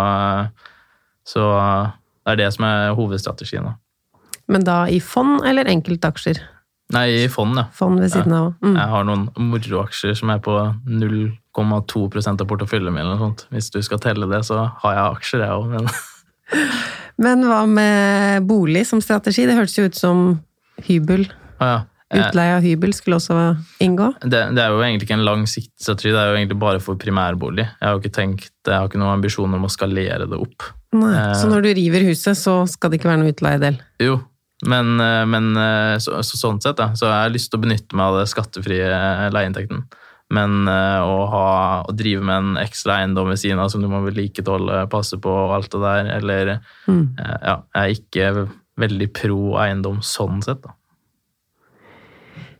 [1.23, 1.45] så
[2.25, 3.63] det er det som er hovedstrategien.
[3.69, 3.77] da.
[4.51, 6.41] Men da i fond eller enkeltaksjer?
[6.93, 7.63] Nei, i fond, ja.
[7.73, 8.51] Fond ved siden av.
[8.61, 8.75] Mm.
[8.77, 10.53] Jeg har noen moroaksjer som er på
[10.85, 13.01] 0,2% av porteføljen min.
[13.01, 13.47] eller noe sånt.
[13.49, 15.73] Hvis du skal telle det, så har jeg aksjer, jeg òg.
[15.73, 15.89] Men
[17.17, 19.45] Men hva med bolig som strategi?
[19.47, 20.23] Det hørtes jo ut som
[20.85, 21.29] hybel.
[21.63, 21.83] ah, ja.
[22.13, 23.35] Eh, Utleie av hybel skulle også
[23.81, 24.11] inngå.
[24.21, 26.99] Det, det er jo egentlig ikke en langsiktig strategi, det er jo egentlig bare for
[27.01, 27.65] primærbolig.
[27.65, 30.67] Jeg har jo ikke tenkt, jeg har ikke noen ambisjon om å skalere det opp.
[30.93, 31.15] Nei.
[31.17, 31.31] Eh.
[31.39, 33.79] Så når du river huset, så skal det ikke være noe utleiedel?
[34.03, 34.19] Jo,
[34.65, 36.91] men, eh, men eh, så, så, sånn sett, da.
[36.97, 38.89] Så jeg har lyst til å benytte meg av det skattefrie
[39.33, 39.85] leieinntekten.
[40.33, 41.47] Men eh, å, ha,
[41.85, 45.29] å drive med en ekstra eiendom ved siden av som du må vedlikeholde, passe på
[45.29, 46.53] og alt det der, eller
[46.89, 47.03] Mm.
[47.19, 48.47] eh, Ja, jeg er ikke
[48.81, 50.73] veldig pro eiendom sånn sett, da.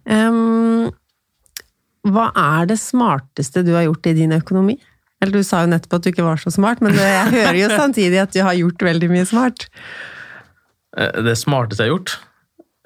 [0.06, 0.92] Um,
[2.06, 4.78] hva er det smarteste du har gjort i din økonomi?
[5.24, 7.70] Eller du sa jo nettopp at du ikke var så smart, men jeg hører jo
[7.74, 9.66] samtidig at du har gjort veldig mye smart.
[10.98, 12.14] Eh, Det smarteste jeg har gjort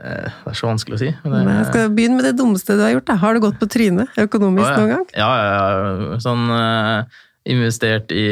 [0.02, 1.10] eh, Det er så vanskelig å si.
[1.24, 3.06] men det- Nei, jeg skal begynne med det dummeste du har gjort.
[3.06, 3.16] Da.
[3.22, 4.78] Har du gått på trynet økonomisk Å, ja.
[4.78, 5.06] noen gang?
[5.16, 5.50] Ja, ja,
[6.14, 6.18] ja.
[6.24, 7.04] Sånn uh,
[7.50, 8.26] investert i,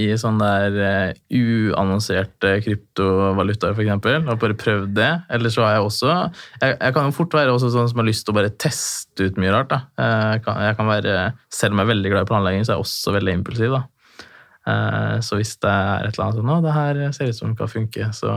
[0.00, 4.24] i sånn der uh, uannonserte kryptovalutaer, eksempel.
[4.26, 5.10] Har bare prøvd det.
[5.30, 6.12] Eller så har jeg også
[6.62, 9.28] jeg, jeg kan jo fort være også sånn som har lyst til å bare teste
[9.28, 9.68] ut mye rart.
[9.72, 9.80] da.
[10.34, 11.16] Jeg kan, jeg kan være,
[11.52, 13.76] Selv om jeg er veldig glad i planlegging, så er jeg også veldig impulsiv.
[13.78, 13.82] da.
[14.62, 17.48] Uh, Så hvis det er et eller annet sånn Å, det her ser ut som
[17.50, 18.30] det kan funke, så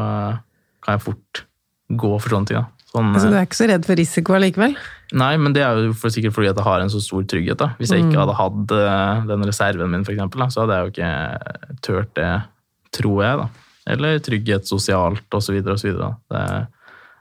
[0.85, 1.43] kan jeg fort
[1.91, 2.57] gå for sånne ting.
[2.61, 2.65] da.
[2.95, 4.75] Sånn, Altså, du er ikke så redd for risiko allikevel?
[5.19, 7.57] Nei, men det er jo for, sikkert fordi at jeg har en så stor trygghet.
[7.59, 7.67] da.
[7.79, 8.21] Hvis jeg ikke Mm.
[8.23, 12.13] hadde hatt eh, den reserven min, for eksempel, da, så hadde jeg jo ikke turt
[12.15, 12.31] det,
[12.95, 13.37] tror jeg.
[13.43, 13.47] da.
[13.87, 15.59] Eller trygghet sosialt, osv.
[15.67, 15.91] osv.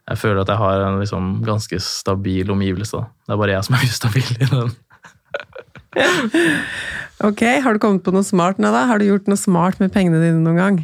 [0.05, 2.93] Jeg føler at jeg har en liksom ganske stabil omgivelse.
[2.93, 3.05] da.
[3.27, 4.77] Det er bare jeg som er ustabil i den.
[7.25, 8.87] Ok, har du kommet på noe smart nå da?
[8.91, 10.81] Har du gjort noe smart med pengene dine noen gang?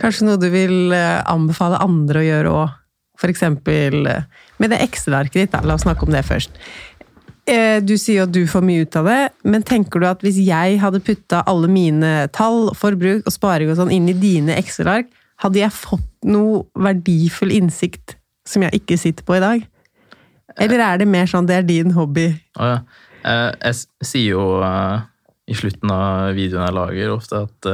[0.00, 2.74] Kanskje noe du vil eh, anbefale andre å gjøre òg?
[3.26, 4.26] Eksempel eh,
[4.60, 5.62] med det Excel-arket ditt, da.
[5.64, 6.58] La oss snakke om det først.
[7.48, 10.38] Eh, Du sier at du får mye ut av det, men tenker du at hvis
[10.44, 15.08] jeg hadde putta alle mine tall, forbruk og sparing og sånn inn i dine Excel-ark,
[15.42, 18.16] hadde jeg fått noe verdifull innsikt
[18.48, 19.64] som jeg ikke sitter på i dag?
[20.56, 22.30] Eller er det mer sånn det er din hobby?
[22.56, 23.74] Jeg
[24.06, 24.46] sier jo
[25.46, 27.68] i slutten av videoen jeg lager, ofte at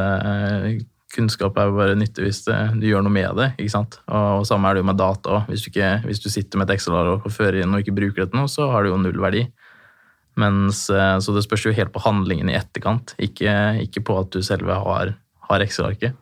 [1.13, 3.51] kunnskap er jo bare nyttig hvis du gjør noe med det.
[3.61, 3.99] ikke sant?
[4.07, 5.51] Og, og samme er det jo med data òg.
[5.51, 5.67] Hvis,
[6.07, 8.51] hvis du sitter med et Excel-ark og fører inn og ikke bruker det til noe,
[8.51, 9.45] så har det jo null verdi.
[10.41, 13.53] Mens, eh, så det spørs jo helt på handlingen i etterkant, ikke,
[13.85, 15.13] ikke på at du selve har,
[15.51, 16.17] har Excel-arket.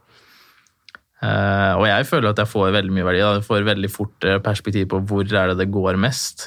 [1.20, 3.20] Uh, og jeg føler at jeg får veldig mye verdi.
[3.20, 3.32] Da.
[3.36, 6.46] Jeg får veldig fort eh, perspektiv på hvor er det det går mest.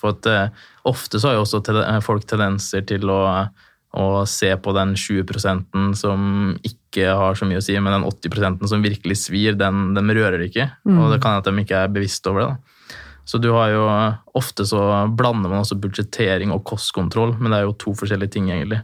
[0.00, 3.20] For at uh, Ofte så har jo også eh, folk tendenser til å,
[3.94, 8.66] å se på den 20% som ikke har så mye å si, men den 80%
[8.70, 10.66] som virkelig svir, den, den rører ikke.
[10.88, 12.48] Og det kan hende at de ikke er bevisst over det.
[12.54, 12.56] da.
[13.24, 13.84] Så du har jo
[14.36, 14.80] Ofte så
[15.16, 18.82] blander man også budsjettering og kostkontroll, men det er jo to forskjellige ting, egentlig.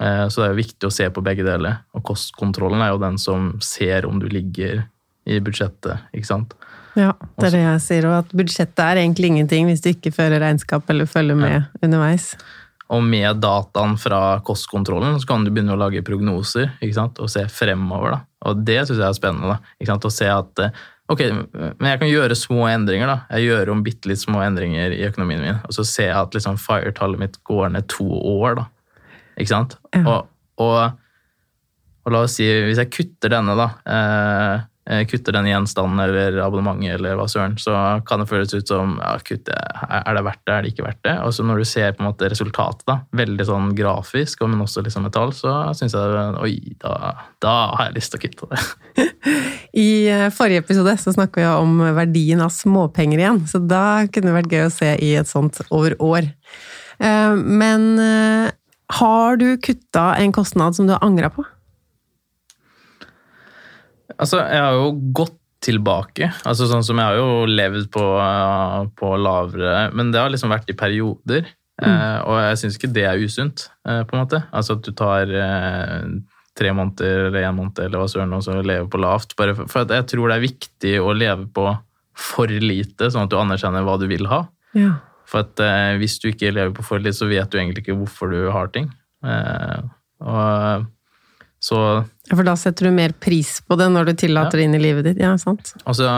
[0.00, 1.80] Eh, Så det er jo viktig å se på begge deler.
[1.94, 4.86] Og kostkontrollen er jo den som ser om du ligger
[5.26, 6.54] i budsjettet, ikke sant.
[6.94, 8.06] Ja, det er det jeg sier.
[8.06, 12.36] Og at budsjettet er egentlig ingenting hvis du ikke fører regnskap eller følger med underveis.
[12.92, 18.16] Og med dataen fra kostkontrollen så kan du begynne å lage prognoser og se fremover.
[18.16, 18.18] Da.
[18.50, 19.56] Og det syns jeg er spennende.
[19.94, 21.22] Å se at eh, ok,
[21.54, 23.08] men jeg kan gjøre små endringer.
[23.08, 23.38] da.
[23.38, 26.36] Jeg gjør om bitte litt små endringer i økonomien min, og så ser jeg at
[26.36, 28.60] liksom FIRE-tallet mitt går ned to år.
[28.60, 28.68] da.
[29.40, 29.78] Ikke sant?
[29.96, 30.04] Ja.
[30.04, 31.00] Og, og,
[32.04, 34.68] og la oss si, hvis jeg kutter denne, da eh,
[35.08, 37.72] kutter den gjenstanden eller abonnementet eller hva søren, så
[38.04, 41.00] kan det føles ut som ja, kutt, er det verdt det, er det ikke verdt
[41.06, 41.14] det?
[41.24, 44.84] Og så når du ser på en måte resultatet, da, veldig sånn grafisk, men også
[44.84, 46.52] liksom med tall, så syns jeg oi,
[46.84, 49.08] da, da har jeg lyst til å kutte det.
[49.86, 54.30] I eh, forrige episode så snakka vi om verdien av småpenger igjen, så da kunne
[54.30, 56.28] det vært gøy å se i et sånt over år.
[57.00, 58.52] Eh, Men eh,
[59.00, 61.46] har du kutta en kostnad som du har angra på?
[64.18, 66.28] Altså, jeg har jo gått tilbake.
[66.44, 70.52] Altså sånn som Jeg har jo levd på, eh, på lavere Men det har liksom
[70.52, 71.46] vært i perioder.
[71.82, 74.42] Eh, og jeg syns ikke det er usunt, eh, på en måte.
[74.54, 76.04] Altså at du tar eh,
[76.54, 79.34] tre måneder eller én måned eller hva søren, og så lever på lavt.
[79.40, 81.66] Bare for, for jeg tror det er viktig å leve på
[82.14, 84.44] for lite, sånn at du anerkjenner hva du vil ha.
[84.78, 84.92] Ja.
[85.26, 85.58] For at
[85.98, 88.70] hvis du ikke lever på for lite, så vet du egentlig ikke hvorfor du har
[88.70, 88.86] ting.
[89.24, 89.80] Eh,
[90.24, 90.86] og
[91.64, 91.78] så
[92.32, 95.04] For da setter du mer pris på det når du tillater det inn i livet
[95.04, 95.18] ditt?
[95.20, 95.74] Ja, sant?
[95.84, 96.08] Altså,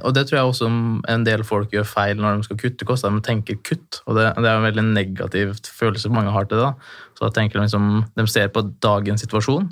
[0.00, 0.70] og det tror jeg også
[1.12, 3.04] en del folk gjør feil når de skal kutte kost.
[3.04, 6.70] De tenker kutt, og det, det er en veldig negativ følelse mange har til det.
[6.70, 6.96] da.
[7.18, 9.68] Så da tenker De liksom, de ser på dagens situasjon,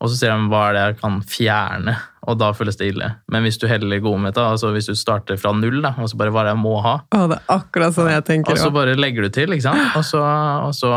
[0.00, 1.94] og så ser de hva er det jeg kan fjerne,
[2.28, 3.06] og da føles det ille.
[3.32, 6.06] Men hvis du heller går med det, altså hvis du starter fra null, da, og
[6.12, 8.52] så bare hva er det jeg må ha, Å, det er akkurat sånn jeg tenker.
[8.52, 9.96] og så bare legger du til, ikke sant?
[9.98, 10.20] Og så,
[10.68, 10.92] og så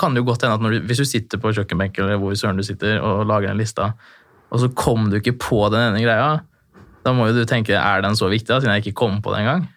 [0.00, 2.58] kan det jo godt hende at du, hvis du sitter på kjøkkenbenken eller hvor søren
[2.58, 3.92] du sitter og lager en lista,
[4.50, 6.30] og så kom du ikke på den ene greia,
[7.06, 9.30] da må jo du tenke er den så viktig da, siden jeg ikke kom på
[9.36, 9.68] det engang?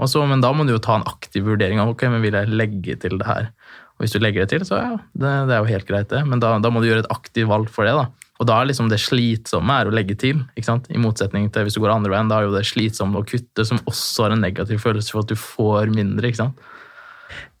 [0.00, 2.32] Og så- Men da må du jo ta en aktiv vurdering av ok, men vil
[2.32, 3.50] jeg legge til det her.
[3.98, 6.26] Og hvis du legger det til, så ja, det, det er jo helt greit, det.
[6.26, 7.92] Men da, da må du gjøre et aktivt valg for det.
[7.94, 8.06] da.
[8.42, 10.40] Og da er liksom det slitsomme er å legge til.
[10.58, 13.62] I motsetning til hvis du går andre veien, da er jo det slitsomme å kutte,
[13.68, 16.26] som også har en negativ følelse for at du får mindre.
[16.26, 16.64] ikke sant?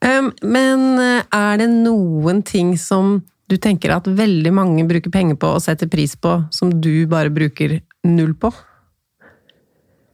[0.02, 5.38] Um, men eh, er det noen ting som du tenker at veldig mange bruker penger
[5.38, 8.50] på og setter pris på, som du bare bruker null på?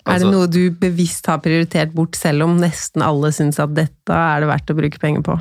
[0.09, 3.75] er Altså- det noe du bevisst har prioritert bort, selv om nesten alle syns at
[3.75, 5.41] dette er det verdt å bruke penger på?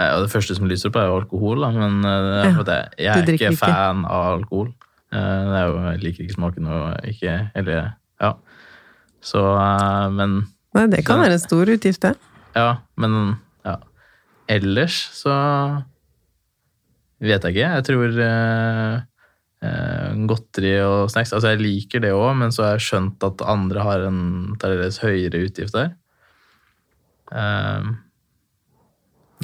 [0.00, 1.70] Eh, Og det første som lyser opp, er jo alkohol, da.
[1.76, 2.64] men eh, Ja,
[2.96, 3.58] jeg, er ikke ikke.
[3.60, 4.70] fan av alkohol.
[5.12, 8.32] Eh, Det jo, jeg liker ikke smaken og ikke Eller, ja.
[9.20, 9.42] Så,
[10.16, 10.38] men
[10.72, 12.14] Nei, det kan Så- være en stor utgift, det.
[12.56, 13.36] Ja, men
[13.66, 13.76] ja.
[14.48, 15.34] Ellers så
[17.20, 17.70] vet jeg ikke.
[17.74, 19.00] Jeg tror eh,
[19.66, 23.42] eh, godteri og snacks Altså, jeg liker det òg, men så har jeg skjønt at
[23.46, 24.22] andre har en
[24.62, 25.92] deres høyere utgift der.
[27.34, 27.90] Eh,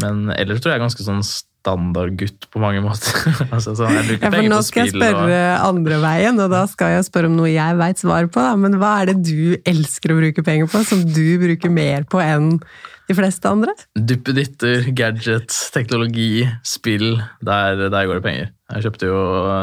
[0.03, 1.23] men ellers tror jeg er ganske sånn
[1.67, 3.15] standardgutt på mange måter.
[3.55, 7.07] altså, sånn, Ja, for nå skal jeg spørre og- andre veien, og da skal jeg
[7.09, 8.43] spørre om noe jeg veit svar på.
[8.43, 8.55] Da.
[8.61, 12.23] Men hva er det du elsker å bruke penger på, som du bruker mer på
[12.23, 12.61] enn
[13.07, 13.75] de fleste andre?
[13.99, 17.17] Duppeditter, gadgets, teknologi, spill.
[17.45, 18.51] Der, der går det penger.
[18.75, 19.21] Jeg kjøpte jo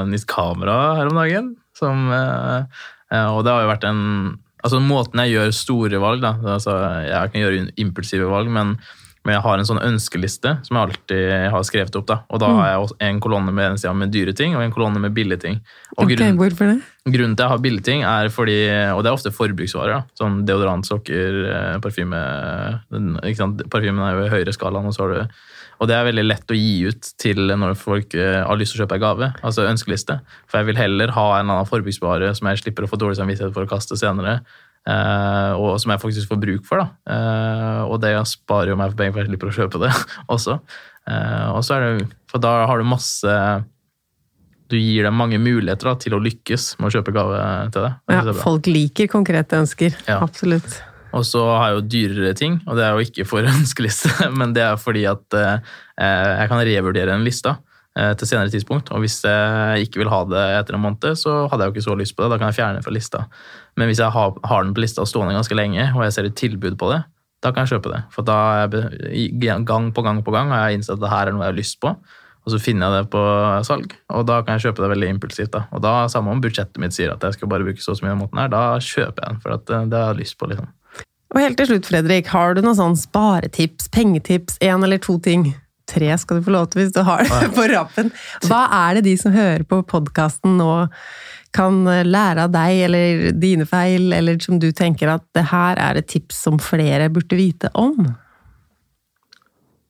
[0.10, 1.54] nytt kamera her om dagen.
[1.78, 2.66] Som, eh,
[3.12, 4.02] eh, og det har jo vært en
[4.64, 6.72] Altså Måten jeg gjør store valg da, altså
[7.04, 8.78] Jeg kan gjøre impulsive valg, men,
[9.26, 12.06] men jeg har en sånn ønskeliste som jeg alltid har skrevet opp.
[12.10, 15.14] da, Og da har jeg en kolonne med, med dyre ting og en kolonne med
[15.16, 15.62] billige ting.
[15.98, 16.82] Og Ok, grunnen- hvorfor det?
[17.06, 18.58] Grunnen til at jeg har billige ting, er fordi
[18.94, 19.94] Og det er ofte forbruksvarer.
[19.94, 22.20] da, Sånn deodorant, sokker, eh, parfyme
[23.24, 23.64] ikke sant?
[23.70, 24.86] Parfymen er jo i høyere skalaen.
[24.88, 25.30] Og, så har du,
[25.82, 28.84] og det er veldig lett å gi ut til når folk eh, har lyst til
[28.84, 29.32] å kjøpe en gave.
[29.44, 30.20] Altså ønskeliste.
[30.48, 33.54] For jeg vil heller ha en annen forbruksvare som jeg slipper å få dårlig samvittighet
[33.56, 34.42] for å kaste senere.
[34.90, 36.84] Eh, og som jeg faktisk får bruk for.
[36.84, 37.16] da.
[37.16, 39.94] Eh, og det sparer jo meg for penger, for jeg slipper å kjøpe det
[40.36, 40.58] også.
[41.12, 43.38] Eh, og så er det, For da har du masse
[44.74, 47.44] du gir dem mange muligheter da, til å lykkes med å kjøpe gave
[47.76, 48.00] til deg.
[48.10, 49.94] Ja, folk liker konkrete ønsker.
[50.08, 50.18] Ja.
[50.24, 50.80] Absolutt.
[51.14, 54.56] Og så har jeg jo dyrere ting, og det er jo ikke for ønskeliste, men
[54.56, 58.90] det er fordi at eh, jeg kan revurdere en liste eh, til senere tidspunkt.
[58.96, 61.90] Og hvis jeg ikke vil ha det etter en måned, så hadde jeg jo ikke
[61.90, 62.34] så lyst på det.
[62.34, 63.28] Da kan jeg fjerne det fra lista.
[63.80, 66.38] Men hvis jeg har, har den på lista stående ganske lenge, og jeg ser et
[66.38, 67.02] tilbud på det,
[67.44, 68.04] da kan jeg kjøpe det.
[68.14, 71.36] For da jeg gang på gang på gang har jeg innsett at det her er
[71.36, 71.96] noe jeg har lyst på.
[72.44, 73.24] Og så finner jeg det på
[73.64, 75.54] salg, og da kan jeg kjøpe det veldig impulsivt.
[75.54, 75.64] da.
[75.72, 78.06] Og da, samme om budsjettet mitt sier at jeg skal bare bruke så og så
[78.06, 80.38] mye den måten her, da kjøper jeg den, for at eh, det har jeg lyst
[80.40, 80.50] på.
[80.52, 80.72] liksom.
[81.34, 85.54] Og helt til slutt, Fredrik, har du noen sånn sparetips, pengetips, én eller to ting?
[85.90, 88.12] Tre skal du få lov til hvis du har det på rappen.
[88.46, 90.70] Hva er det de som hører på podkasten nå
[91.54, 96.00] kan lære av deg eller dine feil, eller som du tenker at det her er
[96.00, 98.14] et tips som flere burde vite om?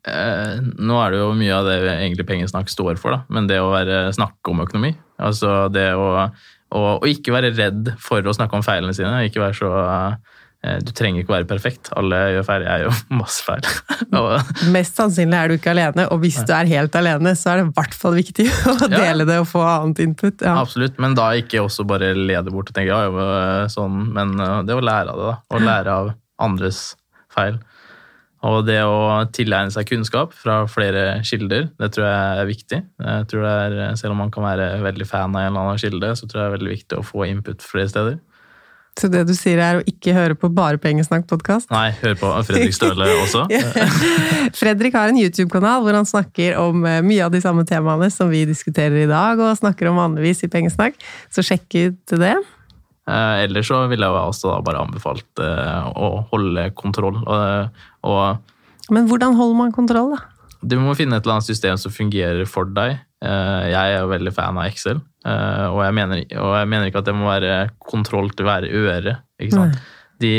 [0.03, 3.23] Eh, nå er det jo mye av det egentlig pengesnakk står for, da.
[3.31, 4.91] men det å være, snakke om økonomi
[5.23, 6.07] altså det å,
[6.75, 9.25] å, å ikke være redd for å snakke om feilene sine.
[9.27, 10.32] ikke være så eh,
[10.63, 11.89] Du trenger ikke være perfekt.
[11.99, 12.63] Alle gjør feil.
[12.63, 13.65] Jeg gjør masse feil.
[14.75, 17.65] Mest sannsynlig er du ikke alene, og hvis du er helt alene, så er det
[17.67, 18.87] i hvert fall viktig å Ja.
[18.93, 20.39] dele det og få annet input.
[20.45, 20.55] Ja.
[20.61, 24.33] Absolutt, men da ikke også bare lede bort og tenke ja, jeg eh, sånn, men
[24.39, 25.29] eh, det å lære av det.
[25.33, 26.11] da, Å lære av
[26.47, 26.81] andres
[27.33, 27.59] feil.
[28.43, 32.79] Og det å tilegne seg kunnskap fra flere kilder, det tror jeg er viktig.
[33.03, 35.79] Jeg tror det er, Selv om man kan være veldig fan av en eller annen
[35.79, 38.17] kilde, så tror jeg det er veldig viktig å få input flere steder.
[38.99, 41.71] Så det du sier er å ikke høre på Bare pengesnakk-podkast?
[41.73, 43.45] Nei, hør på Fredrik Støle også.
[44.61, 48.29] Fredrik har en YouTube-kanal hvor han snakker om eh, mye av de samme temaene som
[48.29, 50.99] vi diskuterer i dag, og snakker om vanligvis i Pengesnakk,
[51.33, 52.35] så sjekk ut det.
[53.09, 57.17] Eh, ellers så ville jeg også bare anbefalt eh, å holde kontroll.
[57.23, 60.21] Og, og Men hvordan holder man kontroll, da?
[60.63, 62.97] du må finne et eller annet system som fungerer for deg.
[63.23, 67.01] Eh, jeg er veldig fan av Excel, eh, og jeg mener, og jeg mener ikke
[67.03, 69.17] at det må være kontroll til hver øre.
[69.39, 69.81] ikke sant?
[70.21, 70.33] De,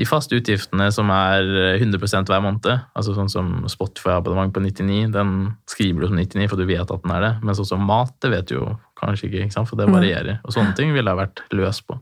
[0.00, 1.44] de faste utgiftene som er
[1.76, 5.34] 100% hver måned, altså sånn som Spotify-abonnement på 99, den
[5.68, 8.14] skriver du som 99 for du vet at den er det, men sånn som mat,
[8.24, 8.68] det vet du jo
[9.00, 9.70] kanskje ikke, ikke sant?
[9.70, 10.40] for det varierer.
[10.44, 11.98] Og sånne ting ville jeg vært løs på.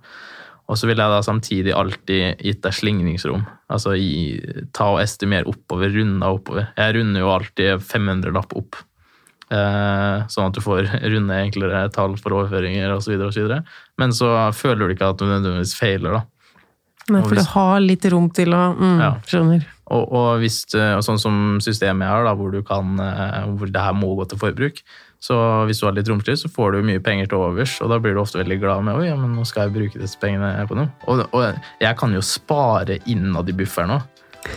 [0.68, 3.46] Og så ville jeg da samtidig alltid gitt deg slingringsrom.
[3.72, 4.36] Altså gi,
[4.76, 6.68] ta og estimere oppover, runde oppover.
[6.76, 8.76] Jeg runder jo alltid 500-lapp opp.
[9.48, 13.16] Eh, sånn at du får runde enklere tall for overføringer osv.
[13.98, 16.24] Men så føler du ikke at du nødvendigvis feiler, da.
[17.08, 19.12] Nei, for hvis- du har litt rom til å mm, Ja.
[19.24, 19.64] Skjønner.
[19.90, 23.72] Og, og, hvis, eh, og sånn som systemet har, da, hvor, du kan, eh, hvor
[23.72, 24.82] det her må gå til forbruk,
[25.18, 27.98] så hvis du har litt romslig, så får du mye penger til overs, og da
[27.98, 30.52] blir du ofte veldig glad med oi, ja, men nå skal jeg bruke disse pengene
[30.68, 30.92] på noe.
[31.08, 34.02] Og, og jeg kan jo spare innad i bufferen òg.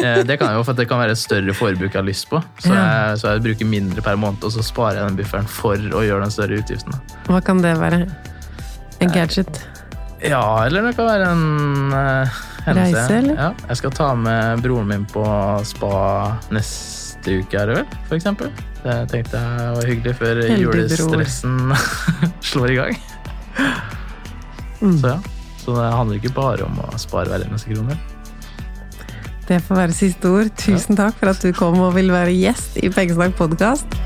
[0.00, 2.28] Eh, Det kan jeg jo, for det kan være et større forbruk jeg har lyst
[2.30, 2.38] på.
[2.62, 5.76] Så jeg, så jeg bruker mindre per måned, og så sparer jeg den bufferen for
[5.76, 6.94] å gjøre den større utgiften.
[7.26, 7.98] Hva kan det være?
[9.04, 9.60] En gadget?
[10.24, 13.02] Ja, eller det kan være en uh, hendelse.
[13.02, 13.42] Reise, eller?
[13.42, 15.24] Ja, jeg skal ta med broren min på
[15.68, 15.92] spa
[16.54, 18.54] neste uke, er det vel, for eksempel.
[18.80, 21.58] Det tenkte jeg var hyggelig før julestressen
[22.52, 22.96] slår i gang.
[24.80, 24.96] Mm.
[24.96, 25.18] Så ja.
[25.60, 27.98] Så det handler ikke bare om å spare hver eneste krone.
[29.50, 30.50] Det får være siste ord.
[30.54, 33.98] Tusen takk for at du kom og ville være gjest i Pengesnakk podkast.